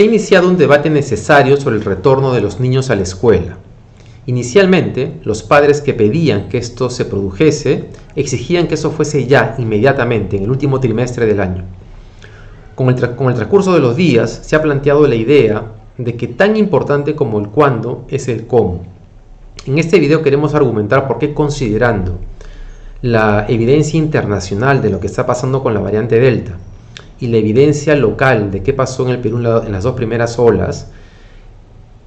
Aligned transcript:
Se 0.00 0.02
ha 0.02 0.06
iniciado 0.06 0.48
un 0.48 0.56
debate 0.56 0.90
necesario 0.90 1.56
sobre 1.56 1.76
el 1.76 1.84
retorno 1.84 2.32
de 2.32 2.40
los 2.40 2.58
niños 2.58 2.90
a 2.90 2.96
la 2.96 3.02
escuela. 3.02 3.58
Inicialmente, 4.26 5.20
los 5.22 5.44
padres 5.44 5.82
que 5.82 5.94
pedían 5.94 6.48
que 6.48 6.58
esto 6.58 6.90
se 6.90 7.04
produjese 7.04 7.90
exigían 8.16 8.66
que 8.66 8.74
eso 8.74 8.90
fuese 8.90 9.24
ya, 9.26 9.54
inmediatamente, 9.58 10.36
en 10.38 10.42
el 10.42 10.50
último 10.50 10.80
trimestre 10.80 11.26
del 11.26 11.38
año. 11.38 11.62
Con 12.74 12.88
el, 12.88 12.96
transcurso 12.96 13.72
de 13.72 13.80
los 13.80 13.94
días 13.94 14.40
se 14.42 14.56
ha 14.56 14.62
planteado 14.62 15.06
la 15.06 15.14
idea 15.14 15.74
de 15.96 16.16
que 16.16 16.26
tan 16.26 16.56
importante 16.56 17.14
como 17.14 17.38
el 17.38 17.50
cuándo 17.50 18.04
es 18.08 18.26
el 18.26 18.48
cómo. 18.48 18.82
En 19.64 19.78
este 19.78 20.00
video 20.00 20.22
queremos 20.22 20.56
argumentar 20.56 21.06
por 21.06 21.18
qué 21.18 21.34
considerando 21.34 22.18
la 23.02 23.46
evidencia 23.48 23.98
internacional 23.98 24.82
de 24.82 24.90
lo 24.90 25.00
que 25.00 25.06
está 25.06 25.26
pasando 25.26 25.62
con 25.62 25.72
la 25.74 25.80
variante 25.80 26.20
Delta, 26.20 26.58
y 27.18 27.28
la 27.28 27.36
evidencia 27.36 27.94
local 27.94 28.50
de 28.50 28.62
qué 28.62 28.72
pasó 28.72 29.04
en 29.04 29.10
el 29.10 29.18
Perú 29.18 29.38
en 29.38 29.72
las 29.72 29.84
dos 29.84 29.94
primeras 29.94 30.38
olas, 30.38 30.90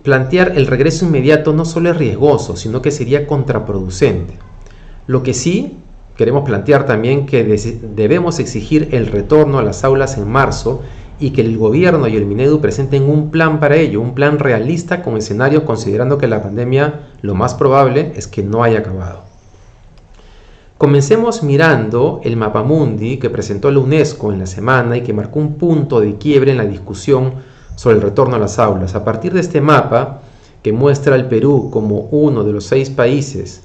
plantear 0.03 0.53
el 0.55 0.67
regreso 0.67 1.05
inmediato 1.05 1.53
no 1.53 1.65
solo 1.65 1.91
es 1.91 1.97
riesgoso, 1.97 2.55
sino 2.55 2.81
que 2.81 2.91
sería 2.91 3.25
contraproducente. 3.25 4.33
Lo 5.07 5.23
que 5.23 5.33
sí 5.33 5.77
queremos 6.17 6.43
plantear 6.43 6.85
también 6.85 7.25
que 7.25 7.43
debemos 7.95 8.39
exigir 8.39 8.89
el 8.91 9.07
retorno 9.07 9.59
a 9.59 9.63
las 9.63 9.83
aulas 9.83 10.17
en 10.17 10.29
marzo 10.29 10.81
y 11.19 11.31
que 11.31 11.41
el 11.41 11.57
gobierno 11.57 12.07
y 12.07 12.17
el 12.17 12.25
Minedu 12.25 12.59
presenten 12.59 13.03
un 13.03 13.31
plan 13.31 13.59
para 13.59 13.77
ello, 13.77 14.01
un 14.01 14.13
plan 14.13 14.39
realista 14.39 15.01
con 15.01 15.17
escenarios 15.17 15.63
considerando 15.63 16.17
que 16.17 16.27
la 16.27 16.43
pandemia 16.43 17.09
lo 17.21 17.33
más 17.33 17.53
probable 17.53 18.11
es 18.15 18.27
que 18.27 18.43
no 18.43 18.63
haya 18.63 18.79
acabado. 18.79 19.32
Comencemos 20.83 21.43
mirando 21.43 22.19
el 22.25 22.35
mapamundi 22.35 23.15
que 23.15 23.29
presentó 23.29 23.71
la 23.71 23.79
UNESCO 23.79 24.33
en 24.33 24.39
la 24.39 24.45
semana 24.45 24.97
y 24.97 25.01
que 25.01 25.13
marcó 25.13 25.39
un 25.39 25.53
punto 25.53 26.01
de 26.01 26.17
quiebre 26.17 26.51
en 26.51 26.57
la 26.57 26.65
discusión 26.65 27.35
sobre 27.77 27.95
el 27.95 28.01
retorno 28.01 28.35
a 28.35 28.39
las 28.39 28.59
aulas. 28.59 28.93
A 28.93 29.05
partir 29.05 29.31
de 29.31 29.39
este 29.39 29.61
mapa, 29.61 30.19
que 30.61 30.73
muestra 30.73 31.15
al 31.15 31.29
Perú 31.29 31.69
como 31.71 32.09
uno 32.11 32.43
de 32.43 32.51
los 32.51 32.65
seis 32.65 32.89
países, 32.89 33.61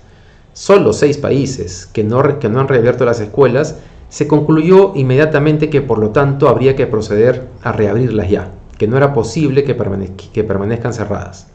solo 0.52 0.92
seis 0.92 1.18
países 1.18 1.86
que 1.92 2.04
no, 2.04 2.20
han 2.20 2.68
reabierto 2.68 3.04
las 3.04 3.18
escuelas, 3.18 3.78
se 4.08 4.28
concluyó 4.28 4.92
inmediatamente 4.94 5.70
que 5.70 5.80
por 5.82 5.98
lo 5.98 6.10
tanto 6.10 6.48
habría 6.48 6.76
que 6.76 6.86
proceder 6.86 7.48
a 7.64 7.72
reabrirlas 7.72 8.30
ya, 8.30 8.52
que 8.78 8.86
no 8.86 8.96
era 8.96 9.12
posible 9.12 9.64
que 9.64 9.74
permanezcan 9.74 10.94
cerradas. 10.94 11.48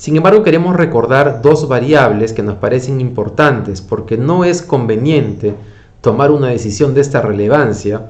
Sin 0.00 0.16
embargo, 0.16 0.42
queremos 0.42 0.76
recordar 0.76 1.42
dos 1.42 1.68
variables 1.68 2.32
que 2.32 2.42
nos 2.42 2.54
parecen 2.54 3.02
importantes 3.02 3.82
porque 3.82 4.16
no 4.16 4.46
es 4.46 4.62
conveniente 4.62 5.54
tomar 6.00 6.30
una 6.30 6.46
decisión 6.46 6.94
de 6.94 7.02
esta 7.02 7.20
relevancia 7.20 8.06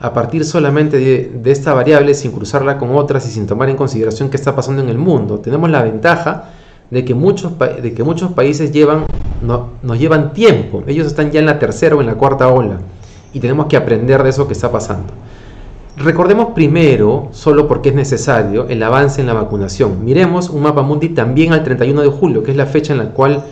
a 0.00 0.12
partir 0.12 0.44
solamente 0.44 0.96
de, 0.98 1.52
esta 1.52 1.74
variable 1.74 2.14
sin 2.14 2.32
cruzarla 2.32 2.76
con 2.76 2.96
otras 2.96 3.24
y 3.28 3.30
sin 3.30 3.46
tomar 3.46 3.68
en 3.68 3.76
consideración 3.76 4.30
qué 4.30 4.36
está 4.36 4.56
pasando 4.56 4.82
en 4.82 4.88
el 4.88 4.98
mundo. 4.98 5.38
Tenemos 5.38 5.70
la 5.70 5.84
ventaja 5.84 6.50
de 6.90 7.04
que 7.04 7.14
muchos, 7.14 7.52
de 7.56 7.94
que 7.94 8.02
muchos 8.02 8.32
países 8.32 8.72
llevan, 8.72 9.04
nos 9.40 9.96
llevan 9.96 10.32
tiempo, 10.32 10.82
ellos 10.88 11.06
están 11.06 11.30
ya 11.30 11.38
en 11.38 11.46
la 11.46 11.60
tercera 11.60 11.94
o 11.94 12.00
en 12.00 12.08
la 12.08 12.14
cuarta 12.14 12.48
ola 12.48 12.80
y 13.32 13.38
tenemos 13.38 13.66
que 13.66 13.76
aprender 13.76 14.24
de 14.24 14.30
eso 14.30 14.48
que 14.48 14.54
está 14.54 14.72
pasando. 14.72 15.12
Recordemos 16.00 16.50
primero, 16.54 17.28
solo 17.32 17.66
porque 17.66 17.88
es 17.88 17.94
necesario, 17.94 18.68
el 18.68 18.80
avance 18.84 19.20
en 19.20 19.26
la 19.26 19.32
vacunación. 19.32 20.04
Miremos 20.04 20.48
un 20.48 20.62
mapa 20.62 20.82
mundi 20.82 21.08
también 21.08 21.52
al 21.52 21.64
31 21.64 22.02
de 22.02 22.08
julio, 22.08 22.42
que 22.44 22.52
es 22.52 22.56
la 22.56 22.66
fecha 22.66 22.92
en 22.92 23.00
la 23.00 23.10
cual 23.10 23.44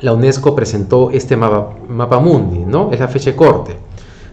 la 0.00 0.12
UNESCO 0.12 0.56
presentó 0.56 1.10
este 1.12 1.36
mapa, 1.36 1.70
mapa 1.88 2.18
mundi, 2.18 2.58
¿no? 2.58 2.90
Es 2.90 2.98
la 2.98 3.06
fecha 3.06 3.30
de 3.30 3.36
corte. 3.36 3.76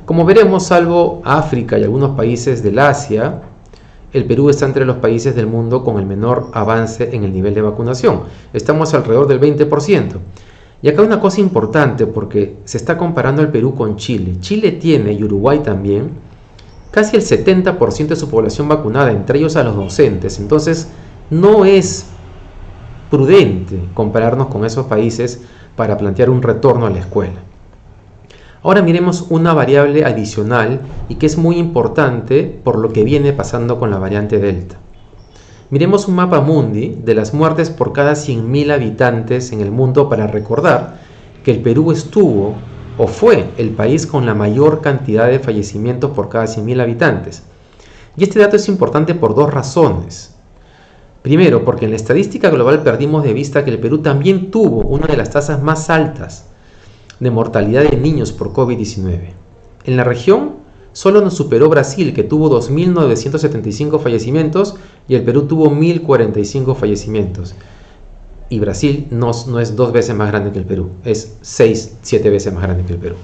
Como 0.05 0.25
veremos, 0.25 0.63
salvo 0.63 1.21
África 1.23 1.77
y 1.77 1.83
algunos 1.83 2.17
países 2.17 2.63
del 2.63 2.79
Asia, 2.79 3.43
el 4.11 4.25
Perú 4.25 4.49
está 4.49 4.65
entre 4.65 4.83
los 4.83 4.97
países 4.97 5.35
del 5.35 5.45
mundo 5.45 5.83
con 5.83 5.99
el 5.99 6.07
menor 6.07 6.49
avance 6.53 7.15
en 7.15 7.23
el 7.23 7.31
nivel 7.31 7.53
de 7.53 7.61
vacunación. 7.61 8.21
Estamos 8.53 8.95
alrededor 8.95 9.27
del 9.27 9.39
20%. 9.39 10.13
Y 10.81 10.89
acá 10.89 11.03
una 11.03 11.19
cosa 11.19 11.41
importante 11.41 12.07
porque 12.07 12.57
se 12.63 12.77
está 12.77 12.97
comparando 12.97 13.43
el 13.43 13.49
Perú 13.49 13.75
con 13.75 13.97
Chile. 13.97 14.37
Chile 14.39 14.71
tiene, 14.71 15.13
y 15.13 15.23
Uruguay 15.23 15.59
también, 15.59 16.28
casi 16.91 17.15
el 17.15 17.23
70% 17.23 18.07
de 18.07 18.15
su 18.15 18.29
población 18.29 18.67
vacunada, 18.67 19.11
entre 19.11 19.39
ellos 19.39 19.55
a 19.55 19.63
los 19.63 19.75
docentes. 19.75 20.39
Entonces, 20.39 20.89
no 21.29 21.65
es 21.65 22.07
prudente 23.09 23.79
compararnos 23.93 24.47
con 24.47 24.65
esos 24.65 24.85
países 24.85 25.41
para 25.75 25.97
plantear 25.97 26.29
un 26.29 26.41
retorno 26.41 26.85
a 26.85 26.89
la 26.89 26.99
escuela. 26.99 27.41
Ahora 28.61 28.81
miremos 28.81 29.25
una 29.29 29.53
variable 29.53 30.03
adicional 30.03 30.81
y 31.07 31.15
que 31.15 31.25
es 31.25 31.37
muy 31.37 31.57
importante 31.57 32.59
por 32.63 32.77
lo 32.77 32.89
que 32.89 33.05
viene 33.05 33.31
pasando 33.31 33.79
con 33.79 33.89
la 33.89 33.99
variante 33.99 34.37
Delta. 34.37 34.75
Miremos 35.69 36.07
un 36.07 36.15
mapa 36.15 36.41
mundi 36.41 36.97
de 37.03 37.13
las 37.13 37.33
muertes 37.33 37.69
por 37.69 37.93
cada 37.93 38.13
100.000 38.13 38.73
habitantes 38.73 39.51
en 39.51 39.61
el 39.61 39.71
mundo 39.71 40.09
para 40.09 40.27
recordar 40.27 40.99
que 41.43 41.51
el 41.51 41.61
Perú 41.61 41.91
estuvo 41.91 42.55
o 42.99 43.07
fue 43.07 43.49
el 43.57 43.69
país 43.69 44.05
con 44.05 44.25
la 44.25 44.35
mayor 44.35 44.81
cantidad 44.81 45.29
de 45.29 45.39
fallecimientos 45.39 46.11
por 46.11 46.27
cada 46.27 46.45
100.000 46.45 46.81
habitantes. 46.81 47.43
Y 48.17 48.23
este 48.23 48.39
dato 48.39 48.57
es 48.57 48.67
importante 48.67 49.15
por 49.15 49.35
dos 49.35 49.53
razones. 49.53 50.35
Primero, 51.21 51.63
porque 51.63 51.85
en 51.85 51.91
la 51.91 51.95
estadística 51.95 52.49
global 52.49 52.83
perdimos 52.83 53.23
de 53.23 53.31
vista 53.31 53.63
que 53.63 53.71
el 53.71 53.79
Perú 53.79 53.99
también 53.99 54.51
tuvo 54.51 54.81
una 54.81 55.07
de 55.07 55.15
las 55.15 55.29
tasas 55.29 55.63
más 55.63 55.89
altas 55.89 56.47
de 57.21 57.31
mortalidad 57.31 57.83
de 57.83 57.95
niños 57.95 58.33
por 58.33 58.51
COVID-19. 58.51 59.29
En 59.85 59.95
la 59.95 60.03
región 60.03 60.55
solo 60.91 61.21
nos 61.21 61.35
superó 61.35 61.69
Brasil, 61.69 62.13
que 62.13 62.23
tuvo 62.23 62.49
2.975 62.49 64.01
fallecimientos, 64.01 64.75
y 65.07 65.15
el 65.15 65.23
Perú 65.23 65.43
tuvo 65.43 65.71
1.045 65.71 66.75
fallecimientos 66.75 67.55
y 68.49 68.59
Brasil 68.59 69.07
no, 69.11 69.31
es 69.31 69.75
dos 69.75 69.91
veces 69.91 70.15
más 70.15 70.29
grande 70.29 70.51
que 70.51 70.59
el 70.59 70.65
Perú, 70.65 70.89
es 71.05 71.37
seis, 71.41 71.97
siete 72.01 72.29
veces 72.29 72.51
más 72.53 72.63
grande 72.63 72.83
que 72.83 72.93
el 72.93 72.99
Perú. 72.99 73.15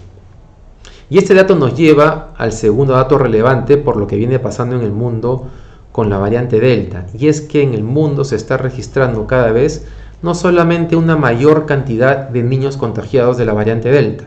Y 1.10 1.18
este 1.18 1.34
dato 1.34 1.56
nos 1.56 1.76
lleva 1.76 2.34
al 2.38 2.52
segundo 2.52 2.94
dato 2.94 3.18
relevante 3.18 3.78
por 3.78 3.98
lo 3.98 4.08
que 4.08 4.16
viene 4.16 4.40
pasando 4.40 4.76
en 4.76 4.82
el 4.82 4.92
mundo 4.92 5.48
con 5.92 6.10
la 6.10 6.18
variante 6.18 6.60
Delta, 6.60 7.08
y 7.18 7.28
es 7.28 7.42
que 7.42 7.62
en 7.62 7.74
el 7.74 7.84
mundo 7.84 8.24
se 8.24 8.36
está 8.36 8.58
registrando 8.58 9.28
cada 9.28 9.52
vez 9.52 9.86
no 10.22 10.36
solamente 10.36 10.96
una 10.96 11.16
mayor 11.16 11.66
cantidad 11.66 12.30
de 12.30 12.44
niños 12.44 12.78
contagiados 12.78 13.38
de 13.38 13.46
la 13.46 13.54
variante 13.54 13.92
Delta, 13.92 14.26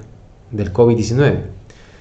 del 0.50 0.72
COVID-19, 0.72 1.42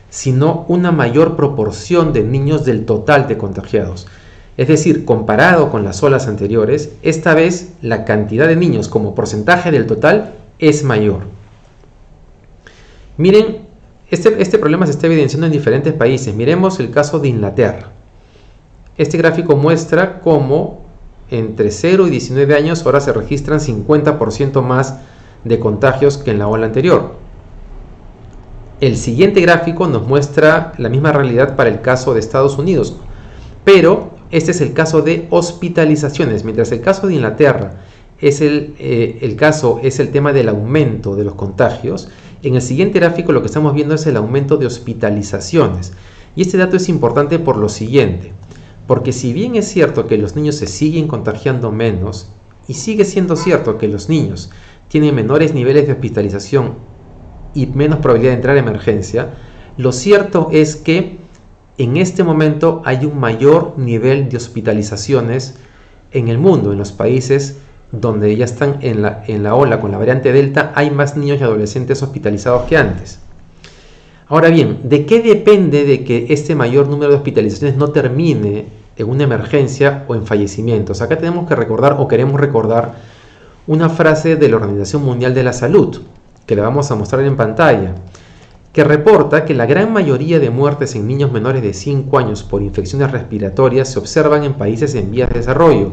sino 0.09 0.65
una 0.67 0.91
mayor 0.91 1.35
proporción 1.35 2.13
de 2.13 2.23
niños 2.23 2.65
del 2.65 2.85
total 2.85 3.27
de 3.27 3.37
contagiados. 3.37 4.07
Es 4.57 4.67
decir, 4.67 5.05
comparado 5.05 5.69
con 5.69 5.83
las 5.83 6.01
olas 6.01 6.27
anteriores, 6.27 6.91
esta 7.03 7.35
vez 7.35 7.73
la 7.81 8.05
cantidad 8.05 8.47
de 8.47 8.55
niños 8.55 8.89
como 8.89 9.13
porcentaje 9.13 9.69
del 9.69 9.85
total 9.85 10.33
es 10.57 10.83
mayor. 10.83 11.25
Miren, 13.17 13.67
este, 14.09 14.41
este, 14.41 14.57
problema 14.57 14.85
se 14.85 14.93
está 14.93 15.05
evidenciando 15.05 15.45
en 15.45 15.53
diferentes 15.53 15.93
países. 15.93 16.33
Miremos 16.33 16.79
el 16.79 16.89
caso 16.89 17.19
de 17.19 17.27
Inglaterra. 17.27 17.91
Este 18.97 19.17
gráfico 19.17 19.55
muestra 19.55 20.21
cómo 20.21 20.85
entre 21.29 21.69
0 21.69 22.07
y 22.07 22.09
19 22.09 22.55
años 22.55 22.83
ahora 22.85 22.99
se 22.99 23.13
registran 23.13 23.59
50% 23.59 24.61
más 24.63 24.95
de 25.43 25.59
contagios 25.59 26.17
que 26.17 26.31
en 26.31 26.39
la 26.39 26.47
ola 26.47 26.65
anterior. 26.65 27.15
El 28.79 28.95
siguiente 28.97 29.41
gráfico 29.41 29.87
nos 29.87 30.07
muestra 30.07 30.71
la 30.77 30.89
misma 30.89 31.11
realidad 31.11 31.55
para 31.55 31.69
el 31.69 31.81
caso 31.81 32.13
de 32.13 32.19
Estados 32.19 32.57
Unidos, 32.57 32.95
pero 33.63 34.16
este 34.31 34.51
es 34.51 34.61
el 34.61 34.73
caso 34.73 35.01
de 35.01 35.27
hospitalizaciones, 35.29 36.43
mientras 36.43 36.71
el 36.71 36.81
caso 36.81 37.07
de 37.07 37.15
Inglaterra 37.15 37.83
es 38.19 38.41
el, 38.41 38.75
eh, 38.79 39.19
el 39.21 39.35
caso 39.35 39.79
es 39.83 39.99
el 39.99 40.09
tema 40.09 40.33
del 40.33 40.49
aumento 40.49 41.15
de 41.15 41.23
los 41.23 41.35
contagios. 41.35 42.09
En 42.43 42.55
el 42.55 42.61
siguiente 42.61 42.99
gráfico 42.99 43.31
lo 43.31 43.41
que 43.41 43.47
estamos 43.47 43.73
viendo 43.73 43.95
es 43.95 44.05
el 44.07 44.17
aumento 44.17 44.57
de 44.57 44.65
hospitalizaciones. 44.65 45.93
Y 46.35 46.41
este 46.41 46.57
dato 46.57 46.77
es 46.77 46.89
importante 46.89 47.39
por 47.39 47.57
lo 47.57 47.69
siguiente, 47.69 48.33
porque 48.85 49.11
si 49.11 49.33
bien 49.33 49.55
es 49.55 49.67
cierto 49.67 50.07
que 50.07 50.17
los 50.17 50.35
niños 50.35 50.55
se 50.55 50.67
siguen 50.67 51.07
contagiando 51.07 51.71
menos, 51.71 52.31
y 52.67 52.73
sigue 52.73 53.05
siendo 53.05 53.35
cierto 53.35 53.77
que 53.77 53.87
los 53.87 54.09
niños 54.09 54.49
tienen 54.89 55.15
menores 55.15 55.53
niveles 55.53 55.87
de 55.87 55.93
hospitalización 55.93 56.75
y 57.53 57.65
menos 57.67 57.99
probabilidad 57.99 58.31
de 58.31 58.35
entrar 58.35 58.57
en 58.57 58.67
emergencia, 58.67 59.33
lo 59.77 59.91
cierto 59.91 60.49
es 60.51 60.75
que 60.75 61.17
en 61.77 61.97
este 61.97 62.23
momento 62.23 62.81
hay 62.85 63.05
un 63.05 63.19
mayor 63.19 63.73
nivel 63.77 64.29
de 64.29 64.37
hospitalizaciones 64.37 65.55
en 66.11 66.27
el 66.27 66.37
mundo, 66.37 66.71
en 66.71 66.77
los 66.79 66.91
países 66.91 67.57
donde 67.91 68.35
ya 68.35 68.45
están 68.45 68.79
en 68.81 69.01
la, 69.01 69.23
en 69.27 69.43
la 69.43 69.55
ola 69.55 69.79
con 69.79 69.91
la 69.91 69.97
variante 69.97 70.33
Delta, 70.33 70.73
hay 70.75 70.91
más 70.91 71.15
niños 71.15 71.39
y 71.39 71.43
adolescentes 71.43 72.01
hospitalizados 72.03 72.63
que 72.63 72.77
antes. 72.77 73.19
Ahora 74.27 74.49
bien, 74.49 74.81
¿de 74.83 75.05
qué 75.05 75.21
depende 75.21 75.85
de 75.85 76.03
que 76.03 76.27
este 76.29 76.53
mayor 76.53 76.89
número 76.89 77.11
de 77.11 77.17
hospitalizaciones 77.17 77.77
no 77.77 77.91
termine 77.91 78.65
en 78.97 79.09
una 79.09 79.23
emergencia 79.23 80.03
o 80.07 80.15
en 80.15 80.25
fallecimientos? 80.25 81.01
Acá 81.01 81.17
tenemos 81.17 81.47
que 81.47 81.55
recordar 81.55 81.95
o 81.97 82.07
queremos 82.09 82.39
recordar 82.41 82.95
una 83.67 83.87
frase 83.87 84.35
de 84.35 84.49
la 84.49 84.57
Organización 84.57 85.03
Mundial 85.05 85.33
de 85.33 85.43
la 85.43 85.53
Salud, 85.53 86.01
que 86.45 86.55
le 86.55 86.61
vamos 86.61 86.91
a 86.91 86.95
mostrar 86.95 87.21
en 87.21 87.37
pantalla, 87.37 87.95
que 88.73 88.83
reporta 88.83 89.45
que 89.45 89.53
la 89.53 89.65
gran 89.65 89.91
mayoría 89.91 90.39
de 90.39 90.49
muertes 90.49 90.95
en 90.95 91.07
niños 91.07 91.31
menores 91.31 91.61
de 91.63 91.73
5 91.73 92.17
años 92.17 92.43
por 92.43 92.61
infecciones 92.61 93.11
respiratorias 93.11 93.89
se 93.89 93.99
observan 93.99 94.43
en 94.43 94.53
países 94.53 94.93
en 94.95 95.11
vías 95.11 95.29
de 95.29 95.39
desarrollo, 95.39 95.91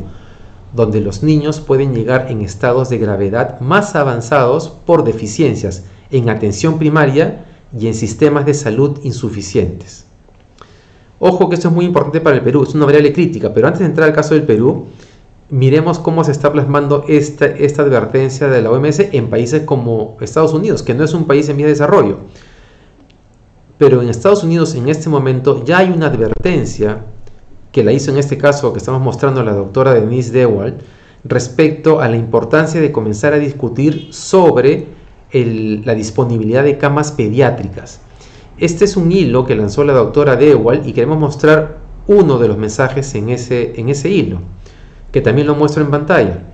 donde 0.74 1.00
los 1.00 1.22
niños 1.22 1.60
pueden 1.60 1.94
llegar 1.94 2.26
en 2.30 2.42
estados 2.42 2.88
de 2.88 2.98
gravedad 2.98 3.60
más 3.60 3.94
avanzados 3.94 4.68
por 4.68 5.04
deficiencias 5.04 5.84
en 6.10 6.28
atención 6.28 6.78
primaria 6.78 7.44
y 7.78 7.86
en 7.86 7.94
sistemas 7.94 8.46
de 8.46 8.54
salud 8.54 8.98
insuficientes. 9.02 10.06
Ojo 11.18 11.48
que 11.48 11.54
esto 11.54 11.68
es 11.68 11.74
muy 11.74 11.84
importante 11.84 12.20
para 12.20 12.36
el 12.36 12.42
Perú, 12.42 12.64
es 12.64 12.74
una 12.74 12.86
variable 12.86 13.12
crítica, 13.12 13.54
pero 13.54 13.66
antes 13.66 13.80
de 13.80 13.86
entrar 13.86 14.08
al 14.08 14.14
caso 14.14 14.34
del 14.34 14.42
Perú, 14.42 14.86
miremos 15.48 15.98
cómo 15.98 16.24
se 16.24 16.32
está 16.32 16.52
plasmando 16.52 17.04
esta, 17.08 17.46
advertencia 17.46 18.48
de 18.48 18.60
la 18.60 18.70
OMS 18.70 19.00
en 19.00 19.30
países 19.30 19.62
como 19.62 20.16
Estados 20.20 20.52
Unidos, 20.52 20.82
que 20.82 20.94
no 20.94 21.04
es 21.04 21.14
un 21.14 21.26
país 21.26 21.48
en 21.48 21.56
vía 21.56 21.66
de 21.66 21.72
desarrollo. 21.72 22.18
Pero 23.78 24.02
en 24.02 24.08
Estados 24.08 24.44
Unidos 24.44 24.74
en 24.74 24.88
este 24.88 25.08
momento 25.08 25.64
ya 25.64 25.78
hay 25.78 25.90
una 25.90 26.06
advertencia 26.06 27.04
que 27.72 27.82
la 27.82 27.92
hizo 27.92 28.10
en 28.10 28.18
este 28.18 28.38
caso 28.38 28.72
que 28.72 28.78
estamos 28.78 29.02
mostrando 29.02 29.42
la 29.42 29.52
doctora 29.52 29.94
Denise 29.94 30.32
Dewald 30.32 30.74
respecto 31.24 32.00
a 32.00 32.08
la 32.08 32.16
importancia 32.16 32.80
de 32.80 32.92
comenzar 32.92 33.32
a 33.32 33.38
discutir 33.38 34.12
sobre 34.12 34.86
la 35.32 35.94
disponibilidad 35.94 36.62
de 36.62 36.78
camas 36.78 37.10
pediátricas. 37.10 38.00
Este 38.58 38.84
es 38.84 38.96
un 38.96 39.10
hilo 39.10 39.44
que 39.44 39.56
lanzó 39.56 39.82
la 39.82 39.92
doctora 39.92 40.36
Dewald 40.36 40.86
y 40.86 40.92
queremos 40.92 41.18
mostrar 41.18 41.78
uno 42.06 42.38
de 42.38 42.46
los 42.46 42.56
mensajes 42.56 43.12
en 43.16 43.30
ese, 43.30 43.72
en 43.80 43.88
ese 43.88 44.10
hilo, 44.10 44.38
que 45.10 45.20
también 45.20 45.48
lo 45.48 45.56
muestro 45.56 45.82
en 45.82 45.90
pantalla, 45.90 46.44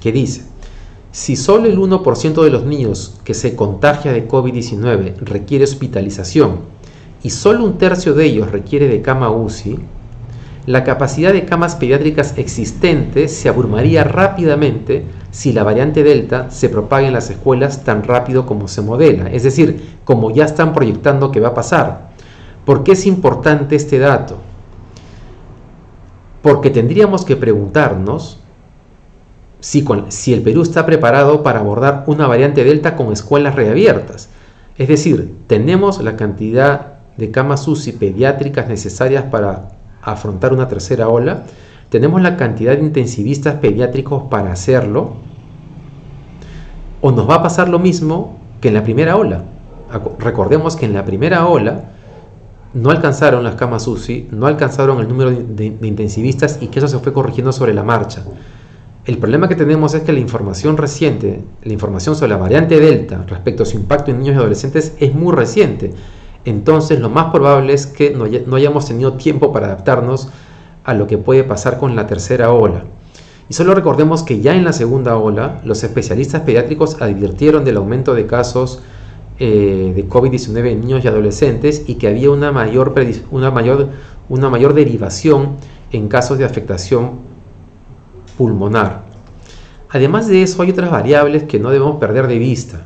que 0.00 0.12
dice, 0.12 0.51
si 1.12 1.36
solo 1.36 1.66
el 1.66 1.78
1% 1.78 2.42
de 2.42 2.50
los 2.50 2.64
niños 2.64 3.20
que 3.22 3.34
se 3.34 3.54
contagia 3.54 4.12
de 4.12 4.26
COVID-19 4.26 5.16
requiere 5.18 5.64
hospitalización 5.64 6.60
y 7.22 7.28
solo 7.28 7.64
un 7.64 7.76
tercio 7.76 8.14
de 8.14 8.24
ellos 8.24 8.50
requiere 8.50 8.88
de 8.88 9.02
cama 9.02 9.30
UCI, 9.30 9.78
la 10.64 10.84
capacidad 10.84 11.34
de 11.34 11.44
camas 11.44 11.76
pediátricas 11.76 12.38
existentes 12.38 13.30
se 13.30 13.50
abrumaría 13.50 14.04
rápidamente 14.04 15.04
si 15.30 15.52
la 15.52 15.64
variante 15.64 16.02
Delta 16.02 16.50
se 16.50 16.70
propaga 16.70 17.06
en 17.08 17.12
las 17.12 17.28
escuelas 17.28 17.84
tan 17.84 18.04
rápido 18.04 18.46
como 18.46 18.66
se 18.66 18.80
modela, 18.80 19.28
es 19.30 19.42
decir, 19.42 19.98
como 20.04 20.30
ya 20.30 20.46
están 20.46 20.72
proyectando 20.72 21.30
que 21.30 21.40
va 21.40 21.48
a 21.48 21.54
pasar. 21.54 22.12
¿Por 22.64 22.84
qué 22.84 22.92
es 22.92 23.06
importante 23.06 23.76
este 23.76 23.98
dato? 23.98 24.36
Porque 26.40 26.70
tendríamos 26.70 27.26
que 27.26 27.36
preguntarnos 27.36 28.41
si, 29.62 30.32
el 30.32 30.42
Perú 30.42 30.62
está 30.62 30.84
preparado 30.84 31.44
para 31.44 31.60
abordar 31.60 32.02
una 32.08 32.26
variante 32.26 32.64
Delta 32.64 32.96
con 32.96 33.12
escuelas 33.12 33.54
reabiertas. 33.54 34.28
Es 34.76 34.88
decir, 34.88 35.36
tenemos 35.46 36.02
la 36.02 36.16
cantidad 36.16 36.94
de 37.16 37.30
camas 37.30 37.68
UCI 37.68 37.92
pediátricas 37.92 38.66
necesarias 38.68 39.24
para 39.24 39.68
afrontar 40.02 40.52
una 40.52 40.66
tercera 40.66 41.08
ola, 41.08 41.44
tenemos 41.90 42.20
la 42.22 42.36
cantidad 42.36 42.76
de 42.76 42.82
intensivistas 42.82 43.56
pediátricos 43.56 44.24
para 44.24 44.50
hacerlo, 44.50 45.12
o 47.00 47.12
nos 47.12 47.28
va 47.28 47.36
a 47.36 47.42
pasar 47.42 47.68
lo 47.68 47.78
mismo 47.78 48.38
que 48.60 48.68
en 48.68 48.74
la 48.74 48.82
primera 48.82 49.16
ola. 49.16 49.44
Recordemos 50.18 50.74
que 50.74 50.86
en 50.86 50.94
la 50.94 51.04
primera 51.04 51.46
ola 51.46 51.84
no 52.74 52.90
alcanzaron 52.90 53.44
las 53.44 53.54
camas 53.54 53.86
UCI, 53.86 54.28
no 54.32 54.46
alcanzaron 54.46 55.00
el 55.00 55.08
número 55.08 55.30
de, 55.30 55.66
intensivistas 55.82 56.58
y 56.60 56.68
que 56.68 56.80
eso 56.80 56.88
se 56.88 56.98
fue 56.98 57.12
corrigiendo 57.12 57.52
sobre 57.52 57.74
la 57.74 57.84
marcha. 57.84 58.24
El 59.04 59.18
problema 59.18 59.48
que 59.48 59.56
tenemos 59.56 59.94
es 59.94 60.02
que 60.02 60.12
la 60.12 60.20
información 60.20 60.76
reciente, 60.76 61.42
la 61.64 61.72
información 61.72 62.14
sobre 62.14 62.30
la 62.30 62.36
variante 62.36 62.78
Delta 62.78 63.24
respecto 63.26 63.64
a 63.64 63.66
su 63.66 63.76
impacto 63.76 64.10
en 64.10 64.18
niños 64.18 64.36
y 64.36 64.38
adolescentes 64.38 64.94
es 64.98 65.14
muy 65.14 65.34
reciente 65.34 65.92
entonces 66.44 67.00
lo 67.00 67.08
más 67.08 67.32
probable 67.32 67.72
es 67.72 67.86
que 67.86 68.10
no, 68.10 68.56
hayamos 68.56 68.86
tenido 68.86 69.14
tiempo 69.14 69.52
para 69.52 69.66
adaptarnos 69.66 70.28
a 70.84 70.94
lo 70.94 71.06
que 71.06 71.18
puede 71.18 71.44
pasar 71.44 71.78
con 71.78 71.94
la 71.94 72.06
tercera 72.06 72.52
ola. 72.52 72.84
Y 73.48 73.54
solo 73.54 73.74
recordemos 73.74 74.22
que 74.22 74.40
ya 74.40 74.54
en 74.54 74.64
la 74.64 74.72
segunda 74.72 75.16
ola 75.16 75.60
los 75.64 75.84
especialistas 75.84 76.42
pediátricos 76.42 77.00
advirtieron 77.00 77.64
del 77.64 77.76
aumento 77.76 78.14
de 78.14 78.26
casos 78.26 78.80
eh, 79.38 79.92
de 79.94 80.08
COVID-19 80.08 80.70
en 80.70 80.80
niños 80.80 81.04
y 81.04 81.08
adolescentes 81.08 81.84
y 81.86 81.96
que 81.96 82.08
había 82.08 82.30
una 82.30 82.50
mayor, 82.50 82.94
una, 83.30 83.50
mayor, 83.50 83.88
una 84.28 84.48
mayor 84.48 84.74
derivación 84.74 85.56
en 85.92 86.08
casos 86.08 86.38
de 86.38 86.44
afectación 86.44 87.31
pulmonar. 88.36 89.02
Además 89.90 90.26
de 90.26 90.42
eso 90.42 90.62
hay 90.62 90.70
otras 90.70 90.90
variables 90.90 91.44
que 91.44 91.58
no 91.58 91.70
debemos 91.70 92.00
perder 92.00 92.26
de 92.26 92.38
vista 92.38 92.80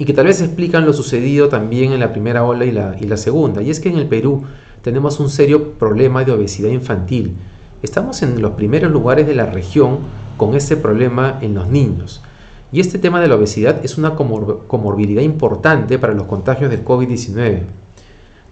y 0.00 0.04
que 0.04 0.12
tal 0.12 0.26
vez 0.26 0.40
explican 0.40 0.86
lo 0.86 0.92
sucedido 0.92 1.48
también 1.48 1.92
en 1.92 2.00
la 2.00 2.10
primera 2.10 2.42
ola 2.44 2.64
y 2.64 2.72
la, 2.72 3.16
segunda. 3.16 3.62
Y 3.62 3.70
es 3.70 3.80
que 3.80 3.90
en 3.90 3.98
el 3.98 4.08
Perú 4.08 4.44
tenemos 4.82 5.20
un 5.20 5.28
serio 5.28 5.74
problema 5.74 6.24
de 6.24 6.32
obesidad 6.32 6.70
infantil. 6.70 7.36
Estamos 7.82 8.22
en 8.22 8.40
los 8.40 8.52
primeros 8.52 8.90
lugares 8.90 9.26
de 9.26 9.34
la 9.34 9.46
región 9.46 9.98
con 10.36 10.54
este 10.54 10.76
problema 10.76 11.38
en 11.42 11.54
los 11.54 11.68
niños. 11.68 12.22
Y 12.72 12.80
este 12.80 12.98
tema 12.98 13.20
de 13.20 13.28
la 13.28 13.34
obesidad 13.34 13.84
es 13.84 13.98
una 13.98 14.14
comorbilidad 14.14 15.22
importante 15.22 15.98
para 15.98 16.14
los 16.14 16.26
contagios 16.26 16.70
del 16.70 16.84
COVID-19. 16.84 17.62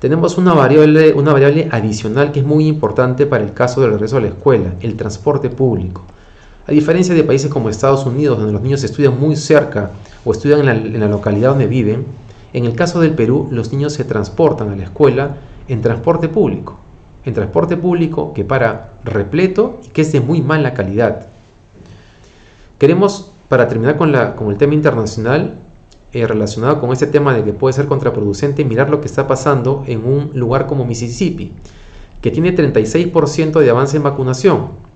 Tenemos 0.01 0.39
una 0.39 0.55
variable, 0.55 1.15
una 1.15 1.33
variable 1.33 1.69
adicional 1.73 2.31
que 2.31 2.41
es 2.41 2.47
muy 2.47 2.67
importante 2.67 3.27
para 3.27 3.43
el 3.43 3.55
caso 3.55 3.81
del 3.81 3.93
regreso 3.93 4.19
a 4.19 4.21
la 4.21 4.29
escuela, 4.29 4.75
el 4.83 4.97
transporte 4.97 5.49
público. 5.49 6.05
A 6.69 6.73
diferencia 6.73 7.15
de 7.15 7.25
países 7.25 7.51
como 7.51 7.71
Estados 7.71 8.05
Unidos, 8.05 8.37
donde 8.37 8.53
los 8.53 8.61
niños 8.61 8.85
estudian 8.85 9.19
muy 9.19 9.37
cerca 9.37 9.93
o 10.23 10.33
estudian 10.33 10.69
en 10.69 11.01
la, 11.01 11.09
localidad 11.09 11.49
donde 11.49 11.67
viven, 11.67 12.05
en 12.53 12.67
el 12.67 12.75
caso 12.75 13.01
del 13.01 13.15
Perú 13.15 13.49
los 13.51 13.73
niños 13.73 13.95
se 13.95 14.05
transportan 14.05 14.69
a 14.69 14.77
la 14.77 14.85
escuela 14.85 15.39
en 15.67 15.81
transporte 15.81 16.29
público. 16.29 16.79
En 17.25 17.33
transporte 17.33 17.79
público 17.79 18.35
que 18.35 18.45
para 18.45 18.93
repleto 19.03 19.81
y 19.83 19.89
que 19.89 20.03
es 20.03 20.13
de 20.13 20.21
muy 20.21 20.43
mala 20.43 20.75
calidad. 20.75 21.29
Queremos, 22.77 23.31
para 23.49 23.67
terminar 23.67 23.97
con, 23.97 24.15
el 24.15 24.59
tema 24.59 24.75
internacional, 24.75 25.61
eh, 26.13 26.27
relacionado 26.27 26.83
con 26.83 26.93
este 26.93 27.07
tema 27.07 27.33
de 27.33 27.45
que 27.45 27.55
puede 27.55 27.73
ser 27.73 27.87
contraproducente, 27.87 28.67
mirar 28.67 28.91
lo 28.91 29.01
que 29.01 29.07
está 29.07 29.27
pasando 29.27 29.85
en 29.87 30.05
un 30.05 30.33
lugar 30.35 30.67
como 30.67 30.85
Mississippi, 30.85 31.55
que 32.21 32.31
tiene 32.31 32.55
36% 32.55 33.59
de 33.59 33.71
avance 33.71 33.97
en 33.97 34.03
vacunación, 34.03 34.88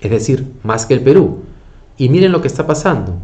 es 0.00 0.10
decir, 0.10 0.52
más 0.62 0.86
que 0.86 0.94
el 0.94 1.00
Perú. 1.00 1.40
Y 1.96 2.08
miren 2.08 2.32
lo 2.32 2.40
que 2.40 2.48
está 2.48 2.66
pasando. 2.66 3.14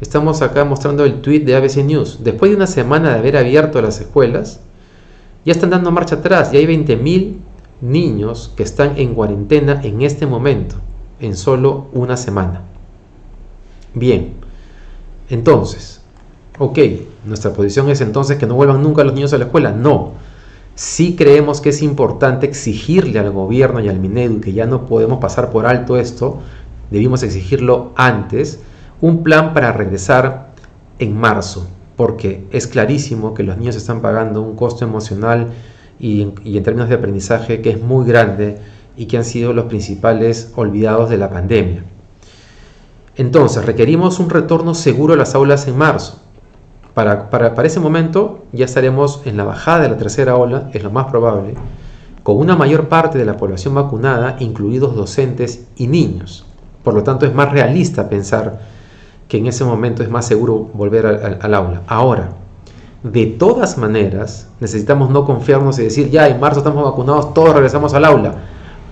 Estamos 0.00 0.40
acá 0.40 0.64
mostrando 0.64 1.04
el 1.04 1.20
tweet 1.20 1.40
de 1.40 1.56
ABC 1.56 1.84
News. 1.84 2.20
Después 2.22 2.50
de 2.50 2.56
una 2.56 2.66
semana 2.66 3.10
de 3.10 3.18
haber 3.18 3.36
abierto 3.36 3.82
las 3.82 4.00
escuelas, 4.00 4.60
ya 5.44 5.52
están 5.52 5.70
dando 5.70 5.90
marcha 5.90 6.16
atrás. 6.16 6.52
Ya 6.52 6.58
hay 6.58 6.66
20.000 6.66 7.36
niños 7.80 8.52
que 8.56 8.62
están 8.62 8.98
en 8.98 9.14
cuarentena 9.14 9.80
en 9.82 10.02
este 10.02 10.26
momento, 10.26 10.76
en 11.18 11.36
solo 11.36 11.88
una 11.92 12.16
semana. 12.16 12.62
Bien, 13.94 14.34
entonces, 15.28 16.00
ok, 16.58 16.78
nuestra 17.24 17.52
posición 17.52 17.90
es 17.90 18.00
entonces 18.00 18.38
que 18.38 18.46
no 18.46 18.54
vuelvan 18.54 18.82
nunca 18.82 19.04
los 19.04 19.14
niños 19.14 19.32
a 19.32 19.38
la 19.38 19.46
escuela. 19.46 19.72
No, 19.72 20.12
sí 20.74 21.16
creemos 21.16 21.60
que 21.60 21.70
es 21.70 21.82
importante 21.82 22.46
exigirle 22.46 23.18
al 23.18 23.30
gobierno 23.30 23.80
y 23.80 23.88
al 23.88 23.98
Minedu 23.98 24.40
que 24.40 24.52
ya 24.52 24.66
no 24.66 24.86
podemos 24.86 25.18
pasar 25.18 25.50
por 25.50 25.66
alto 25.66 25.96
esto, 25.96 26.38
debimos 26.90 27.22
exigirlo 27.22 27.92
antes 27.96 28.60
un 29.00 29.22
plan 29.22 29.54
para 29.54 29.72
regresar 29.72 30.50
en 30.98 31.16
marzo, 31.16 31.68
porque 31.96 32.46
es 32.50 32.66
clarísimo 32.66 33.34
que 33.34 33.42
los 33.42 33.56
niños 33.56 33.76
están 33.76 34.00
pagando 34.00 34.42
un 34.42 34.56
costo 34.56 34.84
emocional 34.84 35.48
y 35.98 36.22
en, 36.22 36.62
términos 36.62 36.88
de 36.88 36.94
aprendizaje 36.94 37.60
que 37.60 37.70
es 37.70 37.80
muy 37.80 38.06
grande 38.06 38.58
y 38.96 39.06
que 39.06 39.16
han 39.16 39.24
sido 39.24 39.52
los 39.52 39.66
principales 39.66 40.52
olvidados 40.56 41.10
de 41.10 41.18
la 41.18 41.30
pandemia. 41.30 41.84
Entonces, 43.16 43.64
requerimos 43.64 44.18
un 44.18 44.30
retorno 44.30 44.74
seguro 44.74 45.14
a 45.14 45.16
las 45.16 45.34
aulas 45.34 45.66
en 45.68 45.76
marzo. 45.76 46.19
Para, 47.00 47.30
para, 47.30 47.54
para, 47.54 47.66
ese 47.66 47.80
momento 47.80 48.40
ya 48.52 48.66
estaremos 48.66 49.22
en 49.24 49.38
la 49.38 49.44
bajada 49.44 49.80
de 49.80 49.88
la 49.88 49.96
tercera 49.96 50.36
ola, 50.36 50.68
es 50.74 50.82
lo 50.82 50.90
más 50.90 51.06
probable, 51.06 51.54
con 52.22 52.36
una 52.36 52.56
mayor 52.56 52.88
parte 52.88 53.16
de 53.16 53.24
la 53.24 53.38
población 53.38 53.74
vacunada, 53.74 54.36
incluidos 54.38 54.94
docentes 54.94 55.66
y 55.76 55.86
niños. 55.86 56.44
Por 56.84 56.92
lo 56.92 57.02
tanto, 57.02 57.24
es 57.24 57.32
más 57.32 57.52
realista 57.52 58.10
pensar 58.10 58.60
que 59.28 59.38
en 59.38 59.46
ese 59.46 59.64
momento 59.64 60.02
es 60.02 60.10
más 60.10 60.26
seguro 60.26 60.68
volver 60.74 61.06
al, 61.40 61.54
aula. 61.54 61.80
Ahora, 61.86 62.34
de 63.02 63.24
todas 63.24 63.78
maneras, 63.78 64.50
necesitamos 64.60 65.08
no 65.08 65.24
confiarnos 65.24 65.78
y 65.78 65.84
decir, 65.84 66.10
ya 66.10 66.28
en 66.28 66.38
marzo 66.38 66.58
estamos 66.58 66.84
vacunados, 66.84 67.32
todos 67.32 67.54
regresamos 67.54 67.94
al 67.94 68.04
aula, 68.04 68.34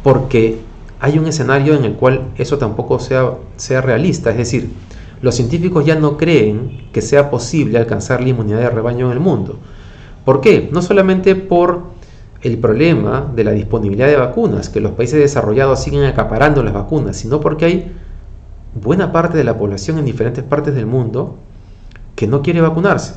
porque 0.03 0.63
hay 0.99 1.19
un 1.19 1.27
escenario 1.27 1.75
en 1.75 1.85
el 1.85 1.93
cual 1.93 2.23
eso 2.39 2.57
tampoco 2.57 3.01
sea, 3.01 3.35
sea 3.57 3.83
realista. 3.83 4.31
Es 4.31 4.39
decir, 4.39 4.71
los 5.21 5.35
científicos 5.35 5.85
ya 5.85 5.95
no 5.95 6.17
creen 6.17 6.89
que 6.93 7.03
sea 7.03 7.31
posible 7.31 7.79
alcanzar 7.79 8.21
la 8.21 8.29
inmunidad 8.29 8.61
de 8.61 8.71
rebaño 8.71 9.07
en 9.07 9.13
el 9.13 9.21
mundo. 9.21 9.59
¿Por 10.25 10.41
qué? 10.41 10.69
No 10.73 10.83
solamente 10.83 11.35
por 11.35 11.83
el 12.43 12.59
problema 12.59 13.31
de 13.35 13.45
la 13.45 13.51
disponibilidad 13.51 14.07
de 14.07 14.17
vacunas, 14.17 14.69
que 14.69 14.81
los 14.81 14.93
países 14.93 15.19
desarrollados 15.19 15.83
siguen 15.83 16.05
acaparando 16.05 16.63
las 16.63 16.75
vacunas, 16.75 17.17
sino 17.17 17.41
porque 17.41 17.65
hay 17.65 17.93
buena 18.75 19.11
parte 19.11 19.37
de 19.37 19.45
la 19.45 19.59
población 19.59 19.99
en 19.99 20.05
diferentes 20.05 20.45
partes 20.45 20.75
del 20.75 20.87
mundo 20.87 21.37
que 22.15 22.27
no 22.27 22.43
quiere 22.43 22.61
vacunarse. 22.61 23.15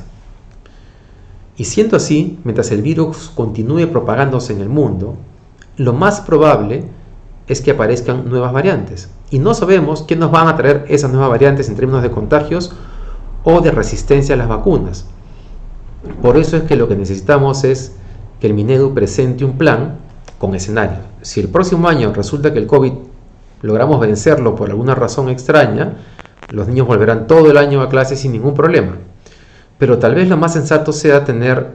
Y 1.56 1.64
siendo 1.64 1.96
así, 1.96 2.38
mientras 2.44 2.70
el 2.72 2.82
virus 2.82 3.30
continúe 3.34 3.86
propagándose 3.88 4.52
en 4.52 4.60
el 4.60 4.68
mundo, 4.68 5.16
lo 5.76 5.92
más 5.92 6.20
probable 6.20 6.84
es 7.46 7.60
que 7.60 7.72
aparezcan 7.72 8.28
nuevas 8.28 8.52
variantes. 8.52 9.10
Y 9.30 9.38
no 9.38 9.54
sabemos 9.54 10.02
qué 10.02 10.16
nos 10.16 10.30
van 10.30 10.48
a 10.48 10.56
traer 10.56 10.84
esas 10.88 11.10
nuevas 11.10 11.30
variantes 11.30 11.68
en 11.68 11.76
términos 11.76 12.02
de 12.02 12.10
contagios 12.10 12.74
o 13.44 13.60
de 13.60 13.70
resistencia 13.70 14.34
a 14.34 14.38
las 14.38 14.48
vacunas. 14.48 15.06
Por 16.20 16.36
eso 16.36 16.56
es 16.56 16.64
que 16.64 16.76
lo 16.76 16.88
que 16.88 16.96
necesitamos 16.96 17.64
es 17.64 17.92
que 18.40 18.46
el 18.46 18.54
Minedu 18.54 18.92
presente 18.94 19.44
un 19.44 19.56
plan 19.56 19.98
con 20.38 20.54
escenario. 20.54 20.98
Si 21.22 21.40
el 21.40 21.48
próximo 21.48 21.88
año 21.88 22.12
resulta 22.12 22.52
que 22.52 22.58
el 22.58 22.66
COVID 22.66 22.92
logramos 23.62 24.00
vencerlo 24.00 24.54
por 24.56 24.70
alguna 24.70 24.94
razón 24.94 25.28
extraña, 25.28 25.96
los 26.50 26.66
niños 26.68 26.86
volverán 26.86 27.26
todo 27.26 27.50
el 27.50 27.56
año 27.56 27.80
a 27.80 27.88
clase 27.88 28.16
sin 28.16 28.32
ningún 28.32 28.54
problema. 28.54 28.96
Pero 29.78 29.98
tal 29.98 30.14
vez 30.14 30.28
lo 30.28 30.36
más 30.36 30.52
sensato 30.52 30.92
sea 30.92 31.24
tener 31.24 31.68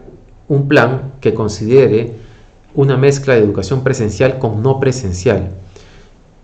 un 0.47 0.67
plan 0.67 1.13
que 1.19 1.33
considere 1.33 2.15
una 2.77 2.95
mezcla 2.95 3.33
de 3.33 3.41
educación 3.41 3.83
presencial 3.83 4.39
con 4.39 4.63
no 4.63 4.79
presencial. 4.79 5.49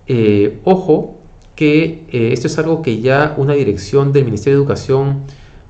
Eh, 0.08 0.60
ojo 0.66 1.16
que 1.56 2.06
eh, 2.12 2.32
esto 2.34 2.48
es 2.48 2.58
algo 2.58 2.82
que 2.82 3.00
ya 3.00 3.36
una 3.38 3.54
dirección 3.54 4.12
del 4.12 4.26
Ministerio 4.26 4.58
de 4.58 4.64
Educación 4.64 5.22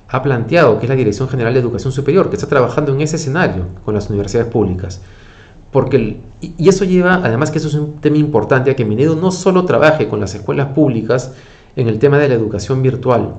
ha 0.08 0.22
planteado, 0.22 0.78
que 0.78 0.86
es 0.86 0.90
la 0.90 0.96
Dirección 0.96 1.28
General 1.28 1.52
de 1.52 1.60
Educación 1.60 1.92
Superior, 1.92 2.30
que 2.30 2.36
está 2.36 2.48
trabajando 2.48 2.94
en 2.94 3.02
ese 3.02 3.16
escenario 3.16 3.66
con 3.84 3.94
las 3.94 4.08
universidades 4.08 4.50
públicas. 4.50 5.02
Porque 5.70 6.20
y 6.40 6.68
eso 6.68 6.84
lleva, 6.84 7.16
además 7.16 7.50
que 7.50 7.58
eso 7.58 7.68
es 7.68 7.74
un 7.74 8.00
tema 8.00 8.16
importante, 8.16 8.70
a 8.70 8.76
que 8.76 8.84
Minedo 8.84 9.16
no 9.16 9.30
solo 9.30 9.64
trabaje 9.66 10.08
con 10.08 10.18
las 10.20 10.34
escuelas 10.34 10.68
públicas 10.68 11.32
en 11.76 11.88
el 11.88 11.98
tema 11.98 12.18
de 12.18 12.28
la 12.28 12.34
educación 12.34 12.82
virtual, 12.82 13.34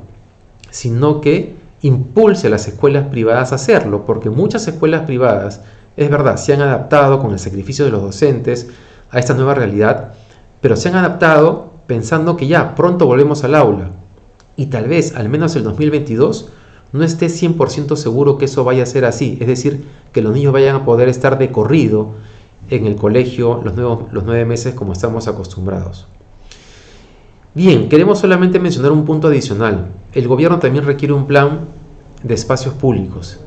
sino 0.70 1.22
que 1.22 1.55
impulse 1.82 2.48
a 2.48 2.50
las 2.50 2.67
escuelas 2.67 3.08
privadas 3.08 3.51
a 3.51 3.55
hacerlo, 3.55 4.05
porque 4.05 4.29
muchas 4.29 4.67
escuelas 4.67 5.03
privadas, 5.03 5.62
es 5.98 6.10
verdad, 6.10 6.38
se 6.38 6.54
han 6.54 6.62
adaptado 6.62 7.20
con 7.20 7.32
el 7.32 7.40
sacrificio 7.40 7.86
de 7.86 7.92
los 7.92 8.02
docentes 8.02 8.68
a 9.10 9.20
esta 9.20 9.34
nueva 9.34 9.56
realidad, 9.56 10.14
pero 10.62 10.75
se 10.75 10.90
han 10.90 10.96
adaptado 10.96 11.72
pensando 11.88 12.36
que 12.36 12.48
ya 12.48 12.75
pronto 12.75 13.06
volvemos 13.06 13.44
al 13.44 13.56
aula 13.56 13.92
y 14.56 14.68
tal 14.68 14.88
vez 14.88 15.16
al 15.16 15.30
menos 15.30 15.56
el 15.56 15.64
2022 15.64 16.50
no 16.92 17.04
esté 17.04 17.28
100% 17.28 17.96
seguro 17.96 18.38
que 18.38 18.46
eso 18.46 18.64
vaya 18.64 18.84
a 18.84 18.88
ser 18.88 19.06
así, 19.06 19.38
es 19.42 19.48
decir, 19.48 19.86
que 20.12 20.22
los 20.22 20.34
niños 20.34 20.54
vayan 20.54 20.75
a 20.75 20.86
poder 20.86 21.10
estar 21.10 21.38
de 21.38 21.52
corrido 21.52 22.12
en 22.70 22.86
el 22.86 22.96
colegio 22.96 23.62
los, 23.64 23.75
los 23.75 24.24
nueve 24.24 24.46
meses 24.46 24.74
como 24.74 24.94
estamos 24.94 25.28
acostumbrados. 25.28 26.08
Bien, 27.54 27.88
queremos 27.88 28.20
solamente 28.20 28.60
mencionar 28.60 28.92
un 28.92 29.06
punto 29.06 29.30
adicional. 29.30 29.88
El 30.14 30.28
gobierno 30.28 30.60
también 30.60 30.86
requiere 30.86 31.14
un 31.14 31.25
plan 31.25 31.62
de 32.22 32.34
espacios 32.34 32.74
públicos, 32.74 33.40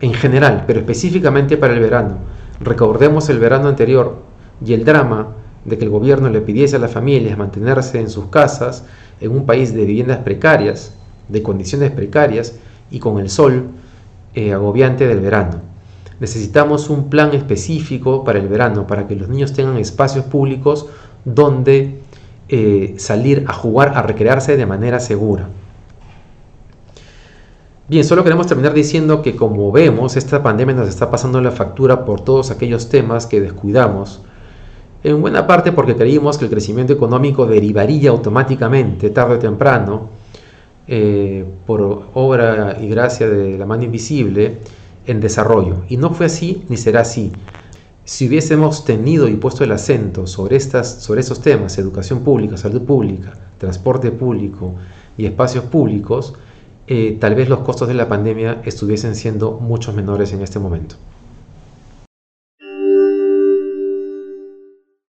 en 0.00 0.14
general, 0.14 0.64
pero 0.66 0.80
específicamente 0.80 1.56
para 1.56 1.74
el 1.74 1.80
verano. 1.80 2.18
Recordemos 2.60 3.28
el 3.28 3.38
verano 3.38 3.68
anterior 3.68 4.16
y 4.64 4.72
el 4.72 4.84
drama 4.84 5.28
de 5.64 5.78
que 5.78 5.84
el 5.84 5.90
gobierno 5.90 6.28
le 6.28 6.40
pidiese 6.40 6.76
a 6.76 6.78
las 6.78 6.92
familias 6.92 7.38
mantenerse 7.38 8.00
en 8.00 8.08
sus 8.08 8.26
casas, 8.26 8.84
en 9.20 9.32
un 9.32 9.46
país 9.46 9.74
de 9.74 9.84
viviendas 9.84 10.18
precarias, 10.18 10.94
de 11.28 11.42
condiciones 11.42 11.90
precarias 11.90 12.54
y 12.90 12.98
con 12.98 13.18
el 13.18 13.28
sol 13.28 13.68
eh, 14.34 14.52
agobiante 14.52 15.06
del 15.06 15.20
verano. 15.20 15.60
Necesitamos 16.20 16.90
un 16.90 17.10
plan 17.10 17.32
específico 17.32 18.24
para 18.24 18.38
el 18.38 18.48
verano, 18.48 18.86
para 18.86 19.06
que 19.06 19.14
los 19.14 19.28
niños 19.28 19.52
tengan 19.52 19.76
espacios 19.76 20.24
públicos 20.24 20.86
donde 21.24 22.00
eh, 22.48 22.94
salir 22.98 23.44
a 23.46 23.52
jugar, 23.52 23.92
a 23.94 24.02
recrearse 24.02 24.56
de 24.56 24.66
manera 24.66 25.00
segura. 25.00 25.48
Bien, 27.90 28.04
solo 28.04 28.22
queremos 28.22 28.46
terminar 28.46 28.74
diciendo 28.74 29.22
que 29.22 29.34
como 29.34 29.72
vemos, 29.72 30.14
esta 30.16 30.42
pandemia 30.42 30.74
nos 30.74 30.90
está 30.90 31.10
pasando 31.10 31.40
la 31.40 31.52
factura 31.52 32.04
por 32.04 32.20
todos 32.20 32.50
aquellos 32.50 32.90
temas 32.90 33.26
que 33.26 33.40
descuidamos, 33.40 34.20
en 35.02 35.22
buena 35.22 35.46
parte 35.46 35.72
porque 35.72 35.96
creímos 35.96 36.36
que 36.36 36.44
el 36.44 36.50
crecimiento 36.50 36.92
económico 36.92 37.46
derivaría 37.46 38.10
automáticamente, 38.10 39.08
tarde 39.08 39.36
o 39.36 39.38
temprano, 39.38 40.10
eh, 40.86 41.46
por 41.64 42.08
obra 42.12 42.76
y 42.78 42.88
gracia 42.88 43.26
de 43.26 43.56
la 43.56 43.64
mano 43.64 43.84
invisible, 43.84 44.58
en 45.06 45.22
desarrollo. 45.22 45.84
Y 45.88 45.96
no 45.96 46.10
fue 46.10 46.26
así 46.26 46.66
ni 46.68 46.76
será 46.76 47.00
así. 47.00 47.32
Si 48.04 48.28
hubiésemos 48.28 48.84
tenido 48.84 49.28
y 49.28 49.36
puesto 49.36 49.64
el 49.64 49.72
acento 49.72 50.26
sobre, 50.26 50.56
estas, 50.56 51.02
sobre 51.02 51.22
esos 51.22 51.40
temas, 51.40 51.78
educación 51.78 52.20
pública, 52.20 52.58
salud 52.58 52.82
pública, 52.82 53.32
transporte 53.56 54.10
público 54.10 54.74
y 55.16 55.24
espacios 55.24 55.64
públicos, 55.64 56.34
eh, 56.88 57.16
tal 57.20 57.34
vez 57.34 57.48
los 57.48 57.60
costos 57.60 57.86
de 57.86 57.94
la 57.94 58.08
pandemia 58.08 58.62
estuviesen 58.64 59.14
siendo 59.14 59.52
mucho 59.52 59.92
menores 59.92 60.32
en 60.32 60.42
este 60.42 60.58
momento. 60.58 60.96